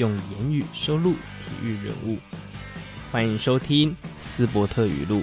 [0.00, 2.16] 用言语收录体育人物。
[3.12, 5.22] 欢迎收听斯伯特语录。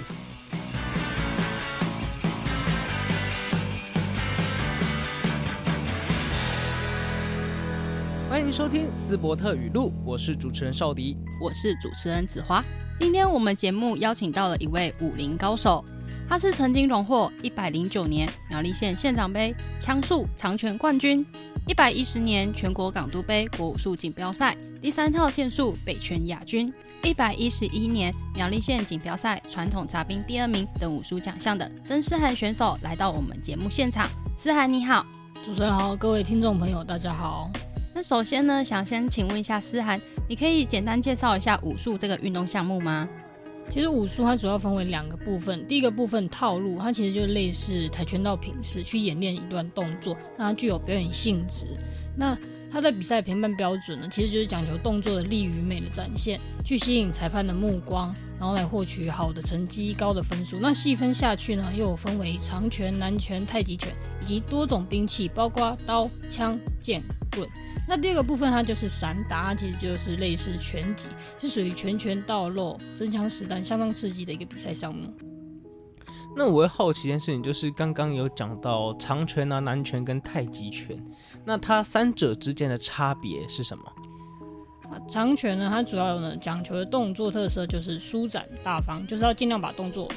[8.30, 12.64] 欢迎收听斯伯特语录，我是主持人邵迪，我是主持人子华。
[13.00, 15.84] 今天我们节目邀请到了一位武林高手，
[16.30, 21.26] 他是曾经荣获一百零九年苗栗县县长杯枪术长拳冠军。
[21.68, 34.10] 一百一十年全国港都杯国武术锦标赛第三套剑术北拳亚军，一百一十一年苗栗县锦标赛传统杂兵第二名等武术奖项的曾思涵选手来到我们节目现场。
[34.38, 35.06] 思涵你好，
[35.44, 37.52] 主持人好，各位听众朋友大家好。
[37.94, 43.06] 那首先呢，想先请问一下思涵，你可以简单介绍一下武术这个运动项目吗？
[43.70, 51.66] 其实武术它主要分为两个部分，第一个部分套路，它其实就类似跆拳道品势去演练一段动作，那它具有表演性质。
[52.16, 52.38] 那
[52.72, 60.58] 它在比赛评判标准呢，其实就是讲求动作的力与美的展现，去吸引裁判的目光，然后来获取好的成绩、高的分数。
[60.60, 67.02] 那细分下去呢，又有分为长拳、南拳、太极拳，以及多种兵器，包括刀、枪、剑、
[67.38, 67.50] 棍。
[67.88, 71.08] 那第二个部分，它就是散打，其实就是类似拳击，
[71.40, 75.02] 是属于拳拳到肉、真枪实弹、相当刺激的一个比赛项目。
[76.36, 81.02] 那我会好奇一件事情，就是刚刚有讲到长拳啊、南拳跟太极拳，
[81.46, 83.84] 那它三者之间的差别是什么？
[84.92, 90.08] 啊，长拳呢，它主要呢讲求的动作特色就是舒展大方，就是要尽量把动作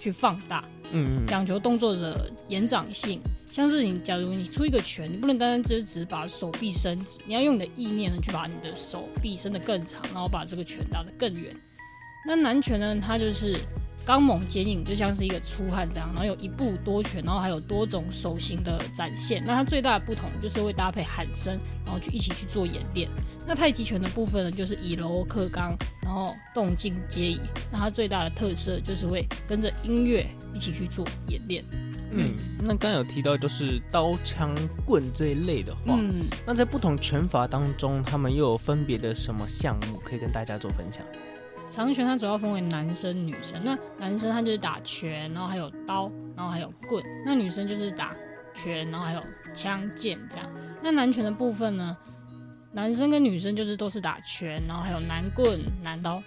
[0.00, 3.20] 去放大，嗯，讲求动作的延展性。
[3.52, 11.54] 像是你，假如你出一个拳，你不能单单只只把手臂伸直，你要用你的意念呢，去把你的手臂伸得更长，然后把这个拳打得更远。
[12.26, 13.56] 那南拳呢，它就是
[14.06, 19.42] 刚猛坚硬，就像是一个出汗这样，然后有一步多拳，然后还有多种手型的展现。
[19.44, 23.08] 那它最大的不同就是会搭配喊声，然后去一起去做演练。
[23.50, 27.40] 那太极拳的部分呢，就是以柔克刚，然后动静皆宜。
[27.72, 30.24] 那它最大的特色就是会跟着音乐
[30.54, 31.64] 一起去做演练。
[32.12, 41.04] 嗯，那刚刚有提到就是刀、枪、棍这一类的话，嗯，那在不同拳法当中，他们又有分别的什么项目可以跟大家做分享？
[41.68, 43.60] 长拳它主要分为男生、女生。
[43.64, 47.04] 那男生他就是打拳，然后还有刀，然后还有棍。
[47.26, 48.14] 那女生就是打
[48.54, 49.22] 拳，然后还有
[49.52, 50.48] 枪、剑这样。
[50.80, 51.96] 那男拳的部分呢，
[52.72, 56.22] 男生跟女生就是都是打拳，然后还有男棍、男刀。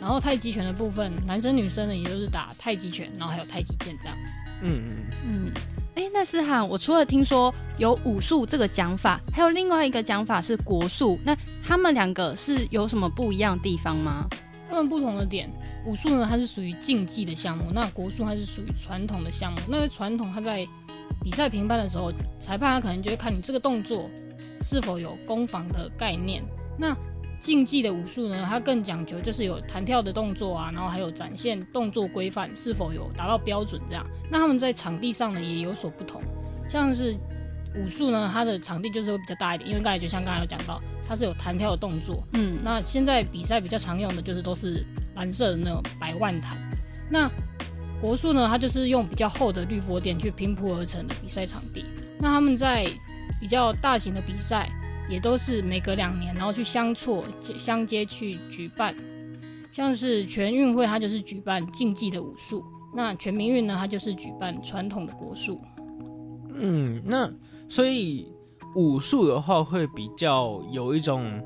[0.00, 4.16] 然后太极拳的部分，男生女生呢也就是打太极拳，然后还有太极剑这样。
[4.62, 4.96] 嗯嗯
[5.26, 5.52] 嗯，
[5.94, 14.26] 哎、欸，那思涵，我除了听说有武术这个讲法，还有另外一个讲法是国术，那他们两个是有什么不一样的地方吗？
[14.70, 15.50] 他们不同的点，
[15.84, 19.58] 武术呢它是属于竞技的项目，那国术它是属于传统的项目。
[19.68, 20.66] 那个传统它在
[21.22, 24.08] 比赛评判的时候，裁判他可能就会看你这个动作
[24.62, 26.42] 是否有攻防的概念。
[26.78, 26.96] 那
[27.40, 34.06] 竞技的武术呢，它更讲究就是有弹跳的动作啊，然后还有展现动作规范是否有达到标准这样。
[34.30, 36.20] 那他们在场地上呢也有所不同，
[36.68, 37.16] 像是
[37.76, 42.22] 武术呢，它的场地就是会比较大一点，因为刚才就像刚才有讲到，它是有弹跳的动作。
[42.34, 44.84] 嗯，那现在比赛比较常用的就是都是
[45.14, 46.58] 蓝色的那种百万毯。
[47.10, 47.30] 那
[48.00, 51.86] 国术呢，它就是用比较厚的绿柏垫去拼铺而成的比赛场地。
[52.18, 52.86] 那他们在
[53.40, 54.70] 比较大型的比赛。
[55.08, 57.24] 也都是每隔两年，然后去相错
[57.58, 58.94] 相接去举办，
[59.72, 62.62] 像是全运会，它就是举办竞技的武术；
[62.94, 65.60] 那全民运呢，它就是举办传统的国术。
[66.54, 67.28] 嗯，那
[67.68, 68.28] 所以
[68.76, 71.42] 武术的话会比较有一种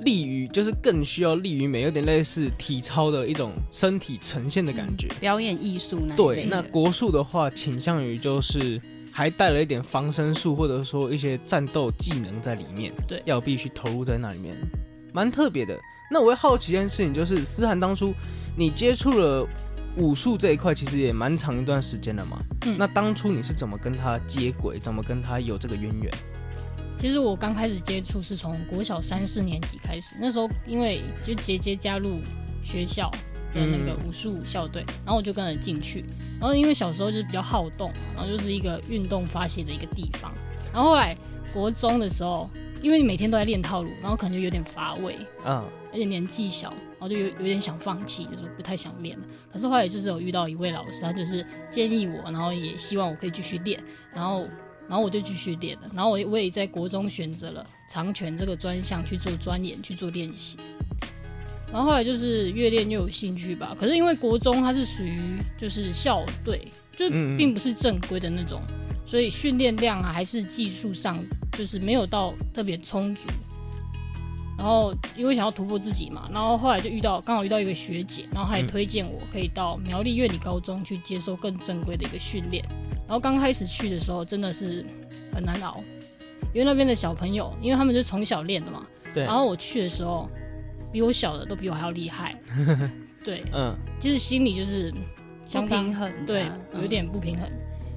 [0.00, 6.46] 利于，就是更需要利于美，有点类似体操的一种身体呈现的感觉，嗯、表演艺术那对。
[6.46, 8.82] 那国术的话，倾向于就是。
[9.12, 14.56] 还带了一点防身术，或者说一些战斗技能在里面，对，要必须投入在那里面，
[15.12, 15.78] 蛮特别的。
[16.10, 18.12] 那我会好奇一件事情，就是思涵当初
[18.56, 19.46] 你接触了
[19.96, 22.38] 武术这一块，其实也蛮长一段时间了嘛。
[22.66, 26.12] 嗯，那当初你是怎么跟他接轨，怎么跟他有这个渊源？
[26.98, 32.20] 其实我刚开始接触是从国小三四年级开始，那时候因为就姐姐加入
[32.62, 33.10] 学校。
[33.54, 36.04] 的那个武术校队，然后我就跟着进去。
[36.40, 40.32] 然后因为小时候就是比较好动，然后就是一个运动发泄的一个地方。
[40.72, 41.16] 然后后来
[41.52, 42.48] 国中的时候，
[42.82, 45.62] 因为你每天都在练套路，然后可能就有点乏味，嗯，
[45.92, 49.24] 而且年纪小，然后就有有点想放弃，就是不太想练了。
[49.52, 53.78] 可是后来就是有遇到一位老师，他就是建议我，然后也希望我可以继续练，
[54.12, 54.48] 然后
[54.88, 60.56] 然后我就继续练了，然后我我也在国中选择了长拳这个专项去做钻研去做练习。
[61.72, 63.74] 然后后来就是越练越有兴趣吧。
[63.80, 65.18] 可是因为国中它是属于
[65.58, 66.60] 就是校队，
[66.94, 68.60] 就是并不是正规的那种，
[69.06, 71.18] 所以训练量啊还是技术上
[71.52, 73.26] 就是没有到特别充足。
[74.58, 82.62] 然后因为想要突破自己嘛，然后后来就遇到刚好遇到一个学姐，然后她也推荐我可以到苗栗乐理高中去接受更正规的一个训练。
[83.08, 84.84] 然后刚开始去的时候真的是
[85.34, 85.82] 很难熬，
[86.52, 89.24] 因为那边的小朋友，因为他们是从小练的嘛，对。
[89.24, 90.28] 然后我去的时候。
[90.92, 92.38] 比我小的都比我还要厉害，
[93.24, 94.92] 对，嗯，其实心里就是
[95.46, 96.44] 相平衡，对，
[96.74, 97.48] 有点不平衡。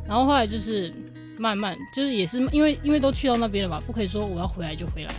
[0.08, 0.94] 然后后来就是
[1.38, 5.14] 慢慢，就是也是因为因为都去到那边了嘛，不可以说我要回来就回来，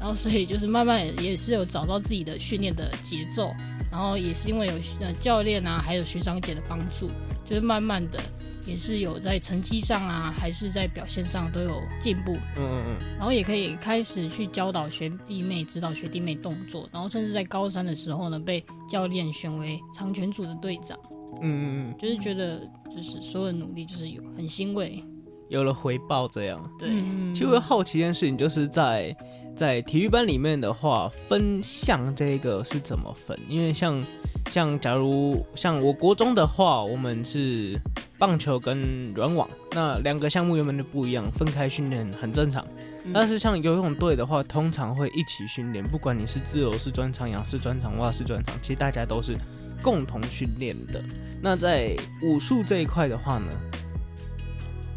[0.00, 3.52] 然后所以就是慢慢也是有找到自己的训练的节奏，
[3.90, 7.10] 然后也是因为有呃教练啊，还有学长姐的帮助，
[7.44, 8.18] 就是慢慢的。
[8.68, 12.32] 也是有在成绩上啊，还是在表现上都有进步。
[12.56, 13.16] 嗯嗯嗯。
[13.16, 16.86] 然后也可以开始去教导学弟妹，指导学弟妹动作。
[16.92, 20.98] 然后甚至在高三的时候呢，被教练选为长拳组的队长。
[21.40, 21.94] 嗯嗯嗯。
[21.98, 22.60] 就是觉得，
[22.94, 25.02] 就是所有的努力，就是有很欣慰，
[25.48, 26.62] 有了回报这样。
[26.78, 26.90] 对。
[27.32, 29.16] 其实我好奇一件事情，就是在
[29.56, 33.38] 在体育班里面的话，分项这个是怎么分？
[33.48, 34.04] 因为像
[34.50, 37.80] 像假如像我国中的话，我们是。
[38.18, 42.66] 棒球跟软网那两个项目原本就不一样，分开训练很正常。
[43.14, 49.36] 但是像游泳队的话，通常会一起训练，不管你是自由式专长、仰式专长、蛙式专长，其实大家都是
[49.82, 51.02] 共同训练的。
[51.40, 53.46] 那在武术这一块的话呢？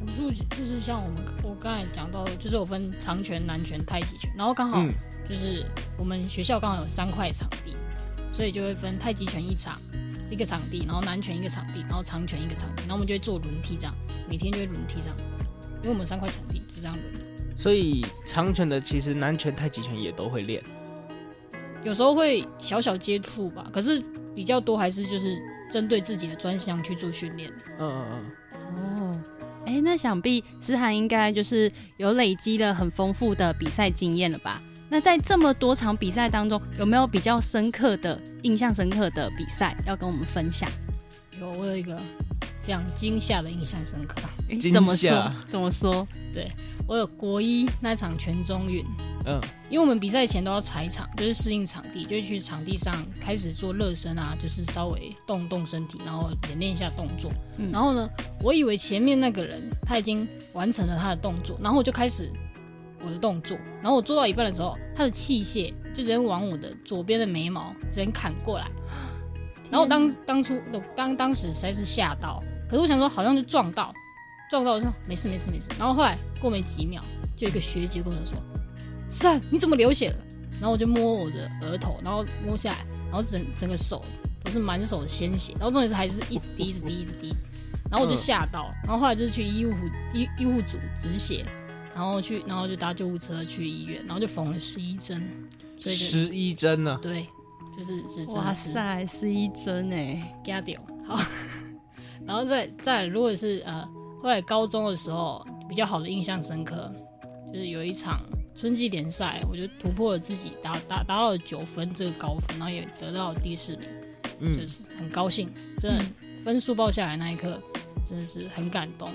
[0.01, 4.83] 武术就是像我们我刚才讲到，就是我分长拳、南拳、太极拳，然后刚好
[5.29, 5.63] 就是
[5.95, 7.75] 我们学校刚好有三块场地，
[8.33, 9.79] 所以就会分太极拳一场。
[10.31, 13.93] 一个场地，然后南拳一个场地，然后长拳一个场地，然后我们就会做轮替，这样
[14.29, 15.17] 每天就会轮替这样，
[15.79, 17.55] 因为我们三块场地就这样轮。
[17.55, 20.63] 所以长拳的其实南拳、太极拳也都会练，
[21.83, 24.01] 有时候会小小接触吧，可是
[24.33, 25.37] 比较多还是就是
[25.69, 27.51] 针对自己的专项去做训练。
[27.77, 29.11] 嗯嗯嗯。
[29.11, 29.21] 哦，
[29.65, 34.61] 哎，那想必思涵应该就是有累积了很丰富的比赛经验了吧？
[34.91, 40.69] 那在这么多场比赛当中，有没有比较深刻的、印象深刻的比赛要跟我们分享？
[41.39, 41.97] 有，我有一个
[42.61, 44.15] 非常惊吓的印象深刻。
[44.69, 45.33] 怎么说？
[45.47, 46.05] 怎么说？
[46.33, 46.51] 对，
[46.85, 48.83] 我有国一那场全中运，
[49.25, 49.39] 嗯，
[49.69, 57.31] 因为我们比赛前都要踩场，就是适应场地，就会去场地上开始做热身啊，就是稍微动动身体，然后演练一下动作。
[57.57, 58.09] 嗯，然后呢，
[58.41, 62.29] 我以为前面那个人他已经完成了他的动作，然后我就开始。
[63.03, 68.65] 我的动作，然后我做到一半的时候，他的器械就直接往我的左边的眉毛直接砍过来，
[69.69, 70.61] 然后我当当初
[70.95, 73.93] 当当时实在是吓到，可是我想说好像就撞到，
[74.49, 77.03] 撞到我说没事没事没事，然后后来过没几秒，
[77.35, 78.37] 就一个学姐跟我说
[79.09, 80.17] ：“三，你怎么流血了？”
[80.61, 84.05] 然后我就摸我的额头，然后摸下来，然后整整个手
[84.43, 87.35] 都是满手的鲜血，然后重点是还是一直滴一直滴一直滴，
[87.89, 89.73] 然后我就吓到，然后后来就是去医务
[90.13, 91.43] 医医务组止血。
[91.93, 95.21] 然后去，然后就搭救护车去医院，然后就缝了十一针，
[95.79, 96.99] 所以十一针呢？
[97.01, 97.27] 对，
[97.77, 101.19] 就是是哇塞，十一针哎，给他掉好。
[102.25, 103.83] 然后再再，如果是呃，
[104.21, 106.93] 后来高中的时候比较好的印象深刻，
[107.51, 108.21] 就是有一场
[108.55, 113.89] 春季联赛，我就突破了自己，达达达到了九分这个高分，然后也得到了第四名，
[114.39, 116.05] 嗯，就是很高兴，真的
[116.45, 117.59] 分数报下来那一刻，
[118.05, 119.09] 真的是很感动，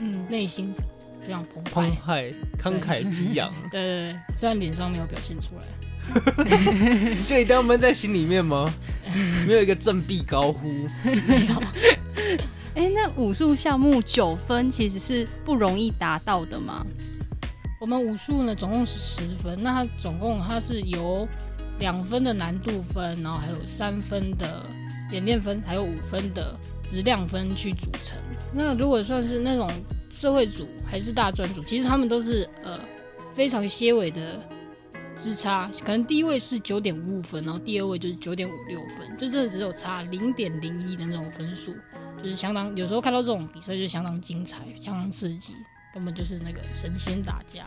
[0.00, 0.72] 嗯，内心。
[1.24, 3.52] 非常澎湃，澎湃，慷慨激昂。
[3.70, 5.64] 对对对，虽然脸上没有表现出来，
[7.26, 8.72] 就一定要闷在心里面吗？
[9.46, 10.68] 没有一个振臂高呼？
[11.04, 11.62] 没有。
[12.74, 16.84] 哎，那武术项目九分其实是不容易达到的吗？
[17.80, 19.62] 我们武术呢，总共是十分。
[19.62, 21.28] 那它总共它是由
[21.78, 24.66] 两分的难度分，然后还有三分的
[25.12, 28.16] 演练分，还有五分的质量分去组成。
[28.52, 29.70] 那如果算是那种。
[30.12, 32.78] 社会组还是大专组，其实他们都是呃
[33.34, 34.20] 非常些微的
[35.16, 41.74] 之差，可能第一位是九点五五分，然后第二位就是九点五六分，就真的只有差零点零一的那种分数，
[42.22, 45.54] 就是相当有时候看到这种比赛就相当精彩，相当刺激，
[45.94, 47.66] 根本就是那个神仙打架。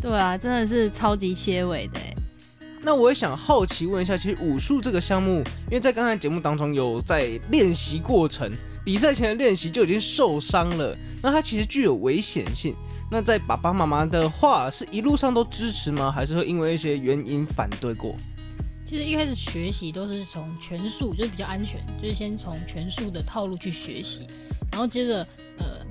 [0.00, 1.98] 对啊，真的是超级些微的。
[2.82, 8.50] 那我也想好奇问一下，其实武术这个项目，因为在刚才节目当中有在练习过程，
[8.84, 12.74] 比赛前的练习就已经受伤了，那它其实具有危险性。
[13.10, 16.10] 那在爸爸妈妈的话，是一路上都支持吗？
[16.10, 18.14] 还是会因为一些原因反对过？
[18.86, 24.26] 其实一开始学习都是从拳术，就是比较安全，就是先从拳术的套路去学习，
[24.72, 25.26] 然后接着
[25.58, 25.89] 呃。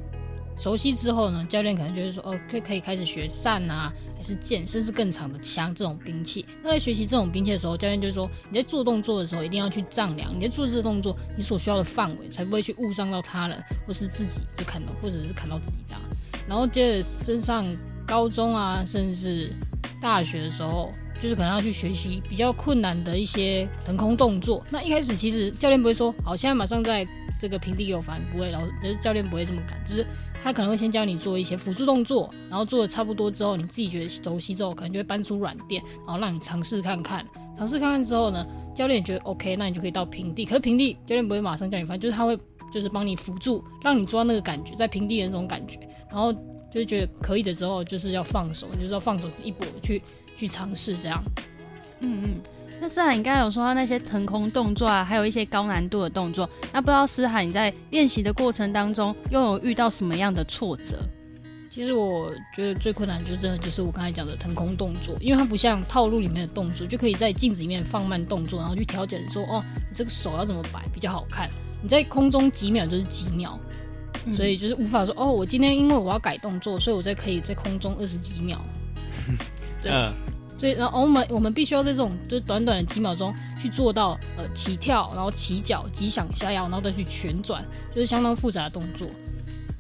[0.60, 6.46] 熟悉之后呢，教练可能就是说，哦，可可以开始学扇啊，还是剑，甚至更长的枪这种兵器。
[6.62, 16.02] 那在学习这种兵器的时候，教练就是说，你在做动作的时候一定要去丈量，你在做这个动作，你所需要的范围，才不会去误伤到他人，或是自己就砍到，或者是砍到自己这样。
[16.46, 17.66] 然后接着升上
[18.06, 19.54] 高中啊，甚至是
[20.02, 24.64] 大学的时候，就是可能要去学习比较困难的一些腾空动作。
[24.70, 27.08] 那一开始其实教练不会说，好，现在马上在
[27.40, 28.68] 这个平地给我翻，不会，然后
[29.02, 30.06] 教练不会这么干，就是。
[30.42, 37.26] 他可能会先教你做一些辅助动作，然后做的差不多之后，你自己觉得熟悉之后，可能就会搬出软垫，然后让你尝试看看。
[37.58, 40.46] 尝试看看之后呢，教练觉得 OK，那你就可以到平地。
[40.46, 42.38] 可是平地教练不会马上叫你翻，就是他会
[42.72, 45.78] 就是帮你辅助，让你抓那个感觉，在平地的那种感觉。
[46.10, 46.34] 然后
[46.72, 50.02] 就觉得可以的时候，就是要放手，就是要放手一搏去
[50.36, 51.24] 去尝试这样。
[52.02, 52.42] 嗯嗯。
[52.82, 56.50] 那思涵，你刚才有说到那些腾空动作啊，还有一些高难度的动作。
[56.72, 60.98] 那不知道思涵你在练习的过程当中，又有遇到什么样的挫折？
[61.70, 71.50] 其实我觉得最困难就真的就是我刚才讲的腾空动作，因为它不像套路里面的动作，就可以在镜子里面放慢动作，然后去调整说，哦，你这个手要怎么摆比较好看。
[71.82, 73.60] 你在空中几秒就是几秒，
[74.34, 78.60] 所以就是无法说，哦，我今天因为我要改动作，所以我才可以在空中二十几秒。
[79.82, 79.92] 对。
[79.92, 80.12] Uh.
[80.56, 89.08] 所以，然后我们我们必须要在这种就是短短的几秒钟去做到呃起跳，然后起脚、急想下腰，然后再去旋转，就是相当复杂的动作。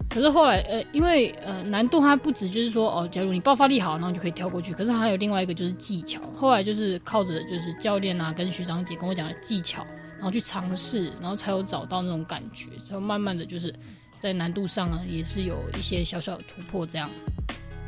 [0.09, 4.71] 可是后来呃，因为呃难度它不止就是说哦，假如你爆发力好，然后就可以跳过去。
[4.71, 6.21] 可是还有另外一个就是技巧。
[6.33, 13.75] 后来就是靠着就是教练啊跟学长姐跟我讲的技巧，然后去尝试，然后才有找到那种感觉，才有慢慢的就是
[14.19, 17.09] 在难度上呢也是有一些小小的突破这样。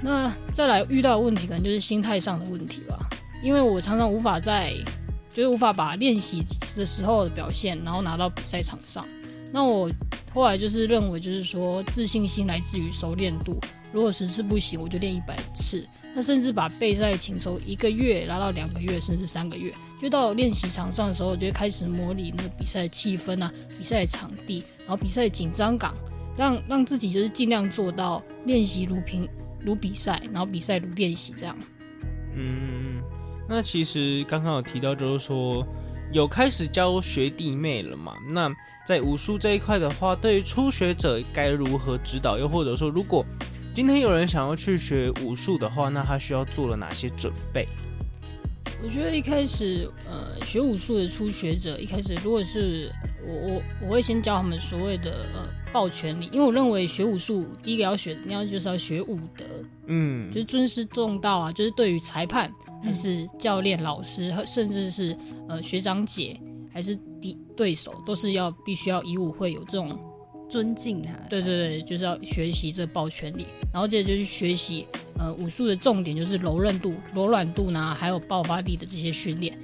[0.01, 3.07] 那再来遇到的问题，可能就是心态上的问题吧，
[3.43, 4.73] 因为我常常无法在，
[5.31, 6.43] 就是无法把练习
[6.75, 9.05] 的时候的表现，然后拿到比赛场上。
[9.53, 9.91] 那我
[10.33, 13.59] 后来就是认为，就是说自信心来自于熟练度。
[13.91, 15.85] 如果十次不行，我就练一百次。
[16.15, 25.93] 那甚至把备赛勤熟一个月拉到两个月，甚至三个月，就到练习场上的时候，我就开始模拟那个比赛的气氛啊，比赛的场地，然后比赛紧张感，
[26.37, 29.27] 让让自己就是尽量做到练习如平。
[29.63, 31.55] 如比赛，然后比赛如练习，这样。
[32.35, 32.99] 嗯，
[33.47, 35.63] 那其实刚刚有提到，就是说
[36.11, 38.13] 有开始教学弟妹了嘛？
[38.31, 38.51] 那
[38.87, 42.39] 在武术这一块的话，对于初学者该如何指导？
[42.39, 43.23] 又或者说，如果
[43.71, 47.67] 今天有人想要去学武术的话，那他需要做了哪些准备？
[48.81, 52.91] 我觉得一开始，呃，学武术的初学者，一开始如果是
[53.27, 55.60] 我我我会先教他们所谓的呃。
[55.71, 59.45] 抱拳礼，因为我认为学武术第一个要学，你要就是要学武德，
[59.87, 62.51] 嗯，就是尊师重道啊，就是对于裁判
[62.83, 65.15] 还是教练、老师，甚至是
[65.47, 66.39] 呃学长姐
[66.73, 69.89] 还是敌对手，都是要必须要以武会友这种
[70.49, 71.13] 尊敬他。
[71.29, 74.85] 对对对，就是要学习这抱拳礼，然后接着就去学习
[75.17, 79.57] 呃武术的重点就是柔韧度、柔软度呢，还有爆发力的这些训练，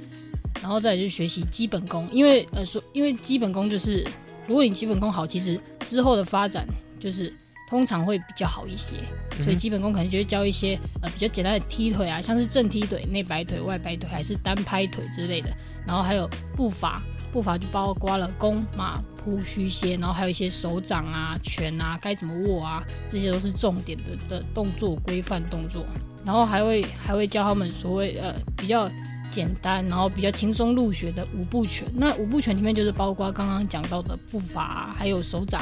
[0.62, 4.06] 然后再来就学习基本功，因为呃说因为基本功就是。
[4.48, 6.68] 如果你基本功好，其实之后的发展
[7.00, 7.34] 就是
[7.70, 8.98] 通常会比较好一些。
[9.42, 15.50] 所以基本功可能就会教一些呃比较简单的踢腿啊，像是正踢腿、内摆腿、外摆腿，还是单拍腿之类的。
[15.86, 17.02] 然后还有步伐，
[17.32, 25.86] 步伐就包括了弓、马、扑、虚、歇，然后还有一些手掌啊、拳啊，该怎么握啊，这些都是重点的的动作规范动作。
[26.26, 28.90] 然后还会还会教他们所谓呃比较。
[29.30, 31.86] 简单，然后比较轻松入学的五步拳。
[31.94, 35.62] 那五步拳里面就是包括刚刚讲到的步伐啊，还有手掌，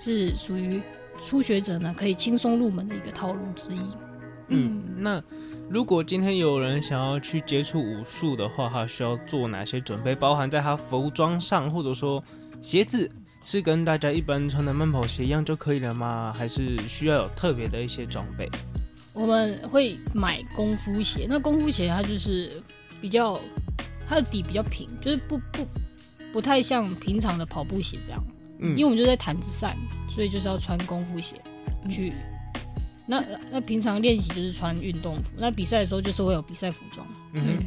[0.00, 0.80] 是属于
[1.18, 3.80] 初学者呢可以轻松入门的一个套路之一。
[4.48, 5.22] 嗯，那
[5.68, 10.14] 如果今天有人想要去接触武术的话，他需要做哪些准备？
[10.14, 12.22] 包含在他服装上，或者说
[12.62, 13.10] 鞋子
[13.44, 16.34] 是跟大家一般穿的慢跑鞋一样就可以了吗？
[16.36, 18.48] 还是需要有特别的一些装备？
[19.12, 22.50] 我们会买功夫鞋，那功夫鞋它就是。
[23.00, 23.38] 比较，
[24.08, 25.64] 它的底比较平，就是不不
[26.32, 28.20] 不太像平常的跑步鞋这样。
[28.58, 29.74] 嗯，因为我们就在毯子上，
[30.08, 31.36] 所以就是要穿功夫鞋
[31.88, 32.10] 去。
[32.10, 32.62] 嗯、
[33.06, 37.06] 那那平常练习就是穿运动服，那比赛的时候就是会有比赛服装。
[37.34, 37.58] 嗯，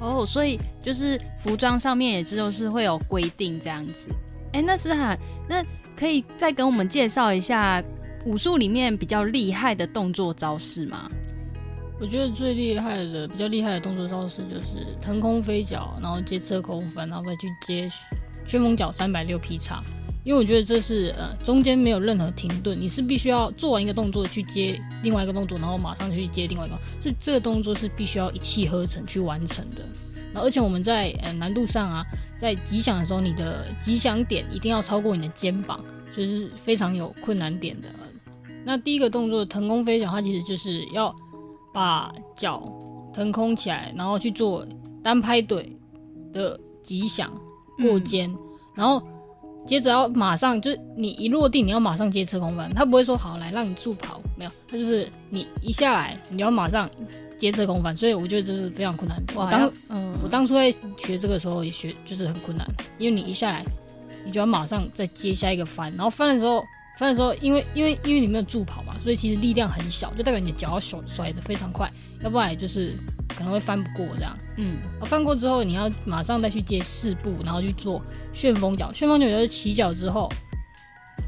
[0.00, 4.10] 哦，所以就是服装上面也就是会有规定这样子。
[4.52, 5.64] 哎、欸，那思涵，那
[5.96, 7.82] 可以再跟我们介绍一下
[8.24, 11.10] 武术里面比较厉害的动作招式吗？
[12.00, 17.90] 我觉得最厉害的、比较厉害的动作招式就是腾空飞脚，然后接侧空翻，然后再去接
[18.46, 19.84] 旋风脚三百六劈叉。
[20.22, 26.78] 因为我觉得这是呃中间没有任何停顿，你是必须要做完一个动作去接另外一个动作，然后马上去接另外一个。
[26.98, 29.82] 这这个动作是必须要一气呵成去完成的。
[30.32, 32.04] 那而且我们在呃难度上啊，
[32.38, 37.88] 在吉祥的时候，你的吉祥点一定要超过你的肩膀，就是非常有困难点的。
[38.64, 41.14] 那第一个动作腾空飞脚，它其实就是要
[41.72, 42.62] 把脚
[43.12, 44.64] 腾空起来，然后去做
[45.02, 45.76] 单拍腿
[46.32, 47.32] 的吉祥
[47.78, 48.38] 过肩，嗯、
[48.76, 49.02] 然后
[49.70, 56.90] 接着要马上就是你一落地，你要马上接侧空翻，他不会说好来让你助跑，没有，他就是你一下来你要马上
[57.38, 59.22] 接侧空翻，所以我觉得这是非常困难。
[59.32, 62.66] 我当嗯，我当初在学这个时候也学就是很困难，
[62.98, 63.64] 因为你一下来
[64.24, 66.64] 你就要马上再接下一个翻，然后翻的时候。
[66.98, 71.90] 翻的时候，因为因为因为你没有助跑嘛，所以其实力量很小，就代表你的脚要甩甩的非常快，
[72.22, 72.92] 要不然就是
[73.36, 74.36] 可能会翻不过这样。
[74.56, 78.92] 嗯，翻过之后，你要马上再去接四步，然后去做旋风脚。
[78.92, 80.28] 旋风脚就是起脚之后，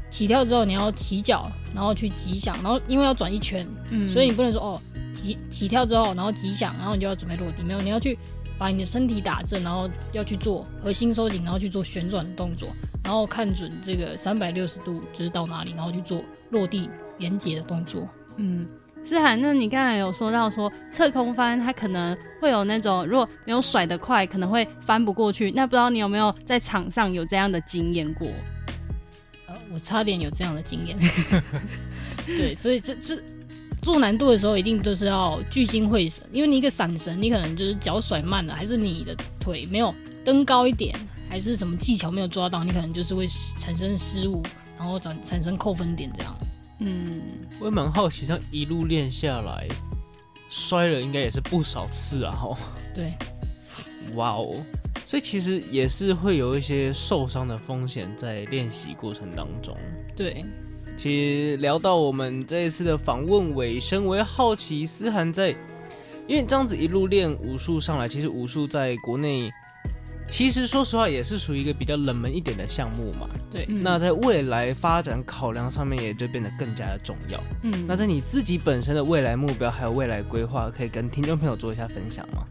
[0.09, 4.81] 起跳之后你要起脚，然后去击响，然后因为要转一圈，嗯，所以你不能说哦
[5.13, 8.17] 起起跳之后，然后击响，然后你就要准备落地，没有，你要去
[8.57, 12.69] 把你的身体打正，然后要去做核心收紧，然后去做旋转的动作。
[13.03, 18.07] 然后看准这个三百六十度就是到哪里，然后去做落地连接的动作。
[18.37, 18.65] 嗯，
[19.03, 25.51] 思涵，那你刚才有说到说侧空翻，它可能会有那种如果没有甩得快，可能会翻不过去。
[25.51, 28.27] 那不知道你有没有在场上有这样的经验过？
[29.47, 30.97] 呃，我差点有这样的经验。
[32.25, 33.21] 对，所以这这
[33.81, 39.93] 做难度的时候，一定都是要聚精会神，因为你一个闪神，你可能就是脚甩慢了，还是你的腿没有
[40.23, 40.95] 蹬高一点。
[41.29, 43.25] 还是什么技巧没有抓到，你可能就是会
[43.57, 44.43] 产生失误，
[44.77, 46.37] 然后产产生扣分点这样。
[46.85, 47.21] 嗯，
[47.61, 49.65] 我也蛮好奇，像一路练下来，
[50.49, 52.31] 摔了应该也是不少次啊。
[52.31, 52.57] 吼，
[52.93, 53.13] 对，
[54.15, 54.53] 哇哦，
[55.05, 59.77] 所以其实也是会有一些受伤的风险在练习过程当中。
[60.13, 60.45] 对，
[60.97, 65.55] 其实聊到我们这一次的访问尾声，我也好奇思涵在，
[66.27, 69.49] 因为这样子一路练武术上来，其实武术在国内。
[70.29, 73.29] 其实说实话，也是属于一个比较冷门一点的项目嘛。
[73.51, 77.39] 对，那在未来发展考量上面，也就变得更加的重要。
[77.61, 82.45] 嗯，那在你自己本身的未来目标还有未来规划，可以跟听众朋友做一下分享吗？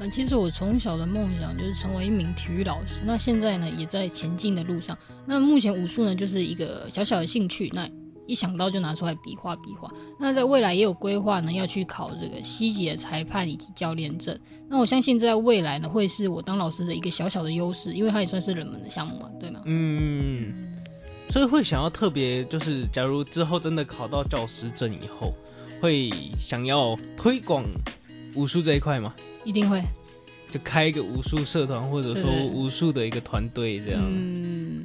[0.00, 4.96] 嗯，其实我从小的梦想就是成为一名体育老师，那现在呢，也在前进的路上。
[5.26, 7.68] 那目前武术呢，就是一个小小的兴趣。
[7.74, 7.88] 那
[8.28, 9.90] 一想到就拿出来比划比划。
[10.20, 14.38] 那在未来也有规划呢，要去考这个西级的裁判以及教练证。
[14.68, 19.62] 那我相信在未来呢，会是我当老师的一个小小的优势，因为它也算是冷门的项目嘛，对吗？
[19.64, 20.70] 嗯，
[21.30, 25.34] 所以会想要特别，就是假如之后真的考到教师证以后，
[25.80, 27.64] 会想要推广
[28.34, 29.14] 武术这一块吗？
[29.42, 29.82] 一定会，
[30.50, 34.02] 就开一个武术社团，或者说武术的一个团队这样。
[34.04, 34.84] 嗯。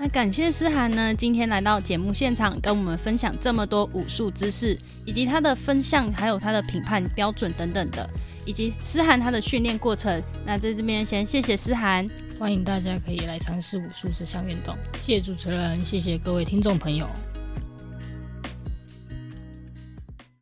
[0.00, 8.08] 那感谢思涵呢，今天来到节目现场，跟我们分享这么多武术知识，以及他的分项，还有他的评判标准等等的，
[8.46, 10.22] 以及思涵他的训练过程。
[10.46, 12.08] 那在这边先谢谢思涵，
[12.38, 14.72] 欢迎大家可以来尝试武术这项运动。
[15.02, 17.10] 谢谢主持人，谢谢各位听众朋友。